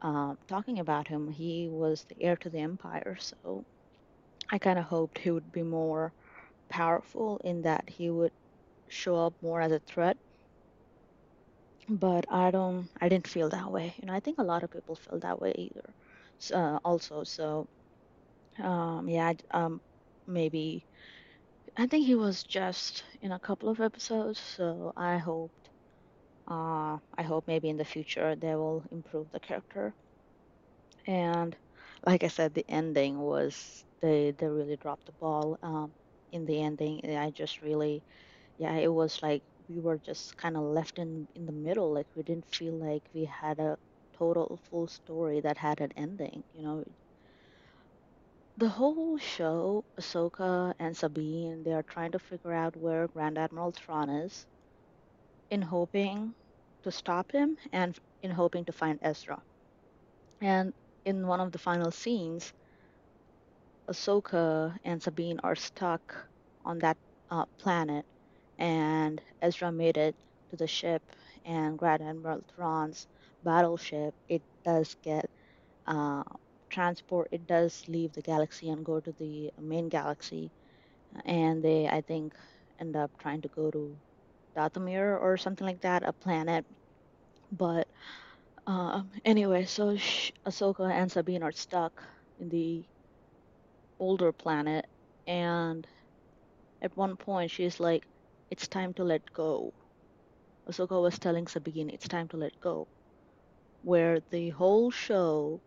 uh, 0.03 0.35
talking 0.49 0.81
about 0.81 1.09
him. 1.09 1.29
He 1.29 1.69
was 1.71 2.05
the 2.09 2.17
heir 2.23 2.37
to 2.39 2.51
the 2.51 2.61
empire, 2.61 3.17
so 3.21 3.65
I 4.51 4.59
kind 4.59 4.79
of 4.79 4.85
hoped 4.87 5.19
he 5.19 5.31
would 5.33 5.51
be 5.53 5.63
more 5.65 6.15
powerful 6.71 7.39
in 7.45 7.63
that 7.63 7.89
he 7.89 8.11
would 8.11 8.33
show 8.93 9.17
up 9.17 9.35
more 9.43 9.61
as 9.61 9.73
a 9.73 9.81
threat. 9.81 10.19
But 11.89 12.25
I 12.29 12.51
don't, 12.51 12.91
I 13.01 13.09
didn't 13.09 13.29
feel 13.29 13.49
that 13.51 13.71
way. 13.71 13.95
You 13.99 14.07
know, 14.07 14.13
I 14.15 14.19
think 14.21 14.39
a 14.39 14.43
lot 14.45 14.65
of 14.65 14.71
people 14.71 14.97
feel 14.97 15.21
that 15.21 15.41
way 15.41 15.53
either. 15.57 15.95
So, 16.39 16.57
uh, 16.57 16.79
also, 16.85 17.23
so 17.25 17.69
um, 18.59 19.09
yeah, 19.09 19.35
um, 19.53 19.83
maybe 20.27 20.87
I 21.77 21.87
think 21.87 22.07
he 22.07 22.15
was 22.17 22.45
just 22.45 23.05
in 23.23 23.33
a 23.33 23.41
couple 23.41 23.69
of 23.71 23.81
episodes, 23.81 24.41
so 24.41 24.93
I 24.97 25.19
hoped, 25.19 25.71
uh, 26.51 26.99
I 27.19 27.23
hope 27.25 27.47
maybe 27.49 27.71
in 27.71 27.79
the 27.79 27.85
future 27.87 28.37
they 28.37 28.55
will 28.57 28.85
improve 28.93 29.31
the 29.31 29.41
character. 29.41 29.95
And 31.07 31.57
like 32.07 32.25
I 32.25 32.29
said, 32.29 32.55
the 32.55 32.65
ending 32.69 33.19
was 33.19 33.85
they 34.01 34.33
they 34.33 34.49
really 34.49 34.77
dropped 34.77 35.07
the 35.07 35.13
ball. 35.13 35.57
Um, 35.63 35.95
in 36.33 36.45
the 36.47 36.61
ending, 36.61 37.01
I 37.17 37.31
just 37.31 37.61
really, 37.63 38.05
yeah, 38.63 38.77
it 38.77 38.93
was 38.93 39.23
like 39.23 39.43
we 39.69 39.81
were 39.81 39.99
just 39.99 40.37
kind 40.37 40.57
of 40.57 40.63
left 40.65 40.99
in 40.99 41.29
in 41.35 41.47
the 41.47 41.53
middle. 41.53 41.93
Like 41.95 42.09
we 42.17 42.23
didn't 42.23 42.47
feel 42.49 42.75
like 42.79 43.05
we 43.15 43.25
had 43.27 43.59
a 43.61 43.79
total 44.19 44.59
full 44.71 44.87
story 44.89 45.41
that 45.43 45.59
had 45.59 45.81
an 45.81 45.93
ending. 45.97 46.45
You 46.53 46.63
know, 46.65 46.85
the 48.57 48.69
whole 48.71 49.19
show, 49.19 49.85
Ahsoka 50.01 50.75
and 50.79 50.97
Sabine, 50.97 51.65
they 51.65 51.73
are 51.75 51.83
trying 51.83 52.13
to 52.13 52.19
figure 52.19 52.53
out 52.55 52.77
where 52.77 53.07
Grand 53.09 53.37
Admiral 53.37 53.73
Thrawn 53.73 54.09
is, 54.09 54.47
in 55.51 55.63
hoping 55.63 56.35
to 56.83 56.91
stop 56.91 57.31
him 57.31 57.57
and 57.73 57.97
in 58.23 58.31
hoping 58.33 58.65
to 58.65 58.73
find 58.73 58.99
Ezra. 59.03 59.41
And 60.43 60.75
in 61.05 61.27
one 61.27 61.41
of 61.41 61.53
the 61.53 61.59
final 61.59 61.91
scenes 61.91 62.53
Ahsoka 63.89 64.77
and 64.83 65.01
Sabine 65.01 65.39
are 65.45 65.55
stuck 65.55 66.29
on 66.65 66.79
that 66.81 66.99
uh, 67.31 67.47
planet, 67.59 68.05
and 68.59 69.23
Ezra 69.43 69.73
made 69.73 69.97
it 69.99 70.17
to 70.51 70.57
the 70.57 70.67
ship, 70.67 71.03
and 71.45 71.79
Grand 71.79 72.03
Admiral 72.03 72.43
Thrawn's 72.55 73.07
battleship. 73.43 74.15
It 74.29 74.43
does 74.65 74.95
get 75.03 75.27
uh, 75.87 76.25
transport. 76.71 77.29
It 77.33 77.47
does 77.47 77.83
leave 77.89 78.13
the 78.13 78.23
galaxy 78.23 78.71
and 78.71 78.85
go 78.85 79.01
to 79.01 79.13
the 79.15 79.51
main 79.61 79.89
galaxy, 79.89 80.53
and 81.25 81.65
they, 81.65 81.89
I 81.89 82.03
think, 82.03 82.35
end 82.81 82.97
up 82.97 83.13
trying 83.19 83.43
to 83.43 83.49
go 83.49 83.71
to 83.71 83.99
Dathomir 84.57 85.21
or 85.21 85.37
something 85.39 85.67
like 85.67 85.83
that, 85.83 86.05
a 86.05 86.13
planet. 86.15 86.67
But 87.53 87.89
uh, 88.67 89.05
anyway, 89.25 89.67
so 89.67 89.97
Sh- 89.97 90.33
Ahsoka 90.47 90.91
and 90.91 91.11
Sabine 91.13 91.43
are 91.45 91.53
stuck 91.53 92.03
in 92.39 92.49
the 92.51 92.87
older 93.99 94.33
planet, 94.35 94.85
and 95.27 95.87
at 96.83 96.97
one 96.97 97.17
point 97.17 97.51
she's 97.51 97.81
like, 97.81 98.07
"It's 98.53 98.69
time 98.69 98.95
to 98.95 99.05
let 99.05 99.23
go." 99.33 99.75
Ahsoka 100.69 101.01
was 101.01 101.19
telling 101.19 101.47
Sabine, 101.47 101.91
"It's 101.91 102.09
time 102.09 102.29
to 102.29 102.37
let 102.37 102.61
go." 102.61 102.89
Where 103.83 104.21
the 104.31 104.51
whole 104.51 104.91
show, 104.91 105.63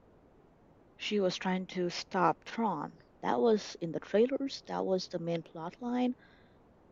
she 0.97 1.21
was 1.21 1.37
trying 1.37 1.67
to 1.67 1.89
stop 1.89 2.43
Thrawn. 2.43 2.99
That 3.21 3.39
was 3.39 3.77
in 3.79 3.93
the 3.93 3.99
trailers. 4.01 4.61
That 4.67 4.85
was 4.85 5.07
the 5.07 5.19
main 5.19 5.41
plot 5.43 5.73
line. 5.79 6.15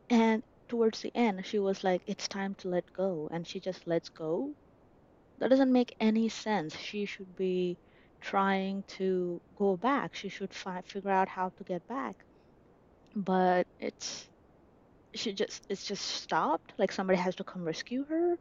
And 0.09 0.43
towards 0.67 1.01
the 1.01 1.15
end, 1.15 1.45
she 1.45 1.59
was 1.59 1.83
like, 1.83 2.03
"It's 2.07 2.27
time 2.27 2.55
to 2.57 2.69
let 2.69 2.91
go," 2.93 3.29
and 3.31 3.47
she 3.47 3.59
just 3.59 3.87
lets 3.87 4.09
go. 4.09 4.55
That 5.39 5.49
doesn't 5.49 5.71
make 5.73 5.95
any 5.99 6.29
sense. 6.29 6.77
She 6.77 7.05
should 7.05 7.35
be 7.35 7.79
trying 8.21 8.83
to 8.97 9.41
go 9.55 9.77
back. 9.77 10.15
She 10.15 10.29
should 10.29 10.53
fi- 10.53 10.81
figure 10.83 11.11
out 11.11 11.29
how 11.29 11.49
to 11.51 11.63
get 11.63 11.87
back. 11.87 12.25
But 13.15 13.67
it's 13.79 14.29
she 15.15 15.33
just 15.33 15.65
it's 15.69 15.85
just 15.85 16.05
stopped. 16.05 16.73
Like 16.77 16.91
somebody 16.91 17.19
has 17.19 17.35
to 17.35 17.43
come 17.43 17.63
rescue 17.65 18.05
her. 18.05 18.37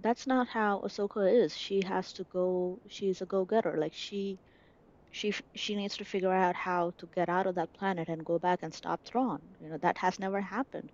That's 0.00 0.26
not 0.26 0.48
how 0.48 0.80
Ahsoka 0.80 1.32
is. 1.44 1.56
She 1.56 1.82
has 1.84 2.12
to 2.14 2.24
go. 2.24 2.80
She's 2.88 3.22
a 3.22 3.26
go-getter. 3.26 3.76
Like 3.78 3.94
she 3.94 4.38
she 5.10 5.32
she 5.54 5.76
needs 5.76 5.96
to 5.98 6.04
figure 6.04 6.32
out 6.32 6.56
how 6.56 6.92
to 6.98 7.06
get 7.14 7.28
out 7.28 7.46
of 7.46 7.54
that 7.56 7.72
planet 7.74 8.08
and 8.08 8.24
go 8.24 8.38
back 8.38 8.62
and 8.62 8.74
stop 8.74 9.04
Thrawn. 9.04 9.40
You 9.60 9.68
know 9.70 9.78
that 9.78 9.98
has 9.98 10.18
never 10.18 10.40
happened. 10.40 10.90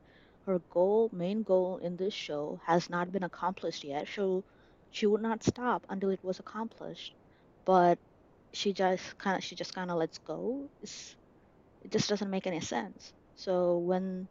Her 0.47 0.61
goal, 0.71 1.11
main 1.13 1.43
goal 1.43 1.79
in 1.79 1.97
this 1.97 2.15
show, 2.15 2.61
has 2.67 2.91
not 2.91 3.13
been 3.13 3.25
accomplished 3.25 3.85
yet. 3.85 4.09
She 4.09 4.43
she 4.91 5.07
would 5.07 5.23
not 5.23 5.43
stop 5.45 5.87
until 5.89 6.11
it 6.11 6.23
was 6.25 6.39
accomplished. 6.41 7.15
But 7.65 7.99
she 8.53 8.73
just 8.73 9.19
kind 9.19 9.37
of 9.39 9.45
she 9.45 9.55
just 9.57 9.75
kind 9.75 9.91
of 9.91 9.99
lets 9.99 10.19
go. 10.19 10.71
It's, 10.83 11.17
it 11.83 11.91
just 11.93 12.09
doesn't 12.09 12.31
make 12.31 12.47
any 12.47 12.61
sense. 12.61 13.13
So 13.37 13.79
when 13.79 14.29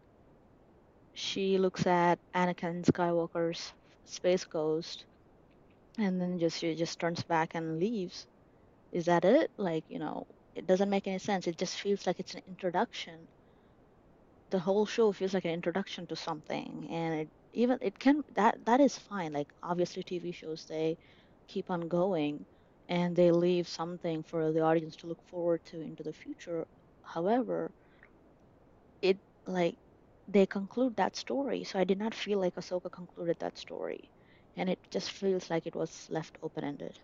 she 1.18 1.58
looks 1.58 1.86
at 1.86 2.20
Anakin 2.34 2.86
Skywalker's 2.86 3.74
space 4.06 4.46
ghost 4.46 5.06
and 5.98 6.22
then 6.22 6.40
just 6.40 6.60
she 6.60 6.76
just 6.76 7.00
turns 7.00 7.24
back 7.24 7.56
and 7.56 7.80
leaves. 7.80 8.28
Is 8.92 9.06
that 9.06 9.26
it? 9.26 9.52
Like, 9.58 9.86
you 9.90 10.00
know, 10.00 10.28
it 10.56 10.68
doesn't 10.68 10.90
make 10.90 11.08
any 11.08 11.20
sense. 11.20 11.48
It 11.48 11.58
just 11.58 11.80
feels 11.82 12.08
like 12.08 12.20
it's 12.20 12.36
an 12.36 12.44
introduction. 12.48 13.30
The 14.50 14.60
whole 14.60 14.86
show 14.86 15.14
feels 15.14 15.34
like 15.34 15.46
an 15.46 15.52
introduction 15.52 16.06
to 16.08 16.18
something 16.18 16.90
and 16.92 17.22
it 17.22 17.32
even 17.54 17.78
it 17.82 17.98
can 17.98 18.24
that 18.36 18.66
that 18.66 18.82
is 18.82 18.98
fine. 18.98 19.32
Like 19.32 19.54
obviously 19.64 20.04
TV 20.04 20.32
shows 20.34 20.66
they 20.66 20.98
keep 21.48 21.70
on 21.70 21.88
going 21.88 22.46
and 22.90 23.16
they 23.16 23.32
leave 23.32 23.70
something 23.70 24.24
for 24.24 24.52
the 24.52 24.62
audience 24.62 24.98
to 24.98 25.08
look 25.08 25.24
forward 25.24 25.64
to 25.68 25.80
into 25.82 26.04
the 26.04 26.12
future. 26.14 26.68
However, 27.04 27.74
it 29.02 29.20
like 29.48 29.78
they 30.28 30.46
conclude 30.46 30.96
that 30.98 31.16
story. 31.16 31.64
So 31.64 31.80
I 31.80 31.84
did 31.86 32.00
not 32.00 32.14
feel 32.16 32.40
like 32.40 32.56
Ahsoka 32.56 32.92
concluded 32.92 33.38
that 33.40 33.58
story. 33.58 34.12
And 34.56 34.70
it 34.70 34.80
just 34.92 35.12
feels 35.12 35.50
like 35.50 35.66
it 35.68 35.76
was 35.76 36.08
left 36.10 36.38
open-ended. 36.44 37.00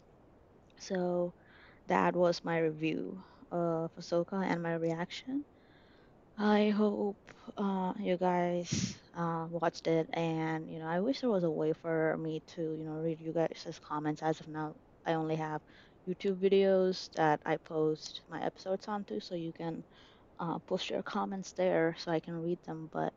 So 0.79 1.33
that 1.87 2.15
was 2.15 2.43
my 2.43 2.59
review 2.59 3.23
of 3.51 3.91
Ahsoka 3.95 4.43
and 4.45 4.63
my 4.63 4.75
reaction. 4.75 5.45
I 6.37 6.69
hope 6.69 7.17
uh, 7.57 7.93
you 7.99 8.17
guys 8.17 8.95
uh, 9.15 9.47
watched 9.49 9.87
it, 9.87 10.07
and 10.13 10.69
you 10.71 10.79
know, 10.79 10.87
I 10.87 10.99
wish 10.99 11.21
there 11.21 11.29
was 11.31 11.43
a 11.43 11.49
way 11.51 11.73
for 11.73 12.17
me 12.17 12.41
to, 12.55 12.61
you 12.61 12.83
know, 12.85 12.97
read 13.01 13.19
you 13.21 13.33
guys' 13.33 13.79
comments. 13.83 14.21
As 14.21 14.39
of 14.39 14.47
now, 14.47 14.75
I 15.05 15.13
only 15.13 15.35
have 15.37 15.61
YouTube 16.07 16.37
videos 16.39 17.09
that 17.15 17.41
I 17.45 17.57
post 17.57 18.21
my 18.29 18.43
episodes 18.43 18.87
onto, 18.87 19.19
so 19.19 19.35
you 19.35 19.53
can 19.53 19.83
uh, 20.39 20.59
post 20.59 20.89
your 20.89 21.03
comments 21.03 21.53
there 21.53 21.95
so 21.99 22.11
I 22.11 22.19
can 22.19 22.35
read 22.41 22.59
them. 22.65 22.89
But 22.91 23.13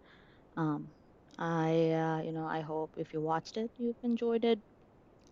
um, 0.57 0.93
I, 1.39 1.91
uh, 1.93 2.23
you 2.23 2.33
know, 2.33 2.47
I 2.47 2.61
hope 2.61 2.93
if 2.99 3.13
you 3.13 3.21
watched 3.23 3.57
it, 3.57 3.71
you've 3.79 3.97
enjoyed 4.03 4.45
it 4.45 4.61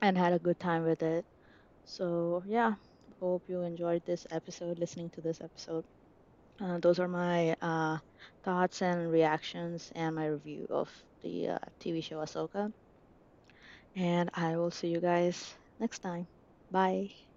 and 0.02 0.16
had 0.16 0.32
a 0.32 0.38
good 0.38 0.58
time 0.58 0.84
with 0.84 1.02
it. 1.02 1.26
So 1.84 2.42
yeah, 2.46 2.74
hope 3.20 3.44
you 3.48 3.62
enjoyed 3.62 4.04
this 4.04 4.26
episode, 4.30 4.78
listening 4.78 5.10
to 5.12 5.22
this 5.22 5.40
episode. 5.40 5.84
Uh, 6.60 6.78
those 6.78 6.98
are 7.00 7.08
my 7.08 7.54
uh, 7.60 7.98
thoughts 8.44 8.82
and 8.82 9.10
reactions 9.10 9.90
and 9.94 10.14
my 10.14 10.26
review 10.26 10.66
of 10.70 10.90
the 11.22 11.48
uh, 11.48 11.58
TV 11.80 12.00
show 12.00 12.18
Ahsoka. 12.18 12.72
And 13.96 14.30
I 14.34 14.56
will 14.56 14.70
see 14.70 14.88
you 14.88 15.00
guys 15.00 15.54
next 15.80 15.98
time. 15.98 16.28
Bye. 16.70 17.33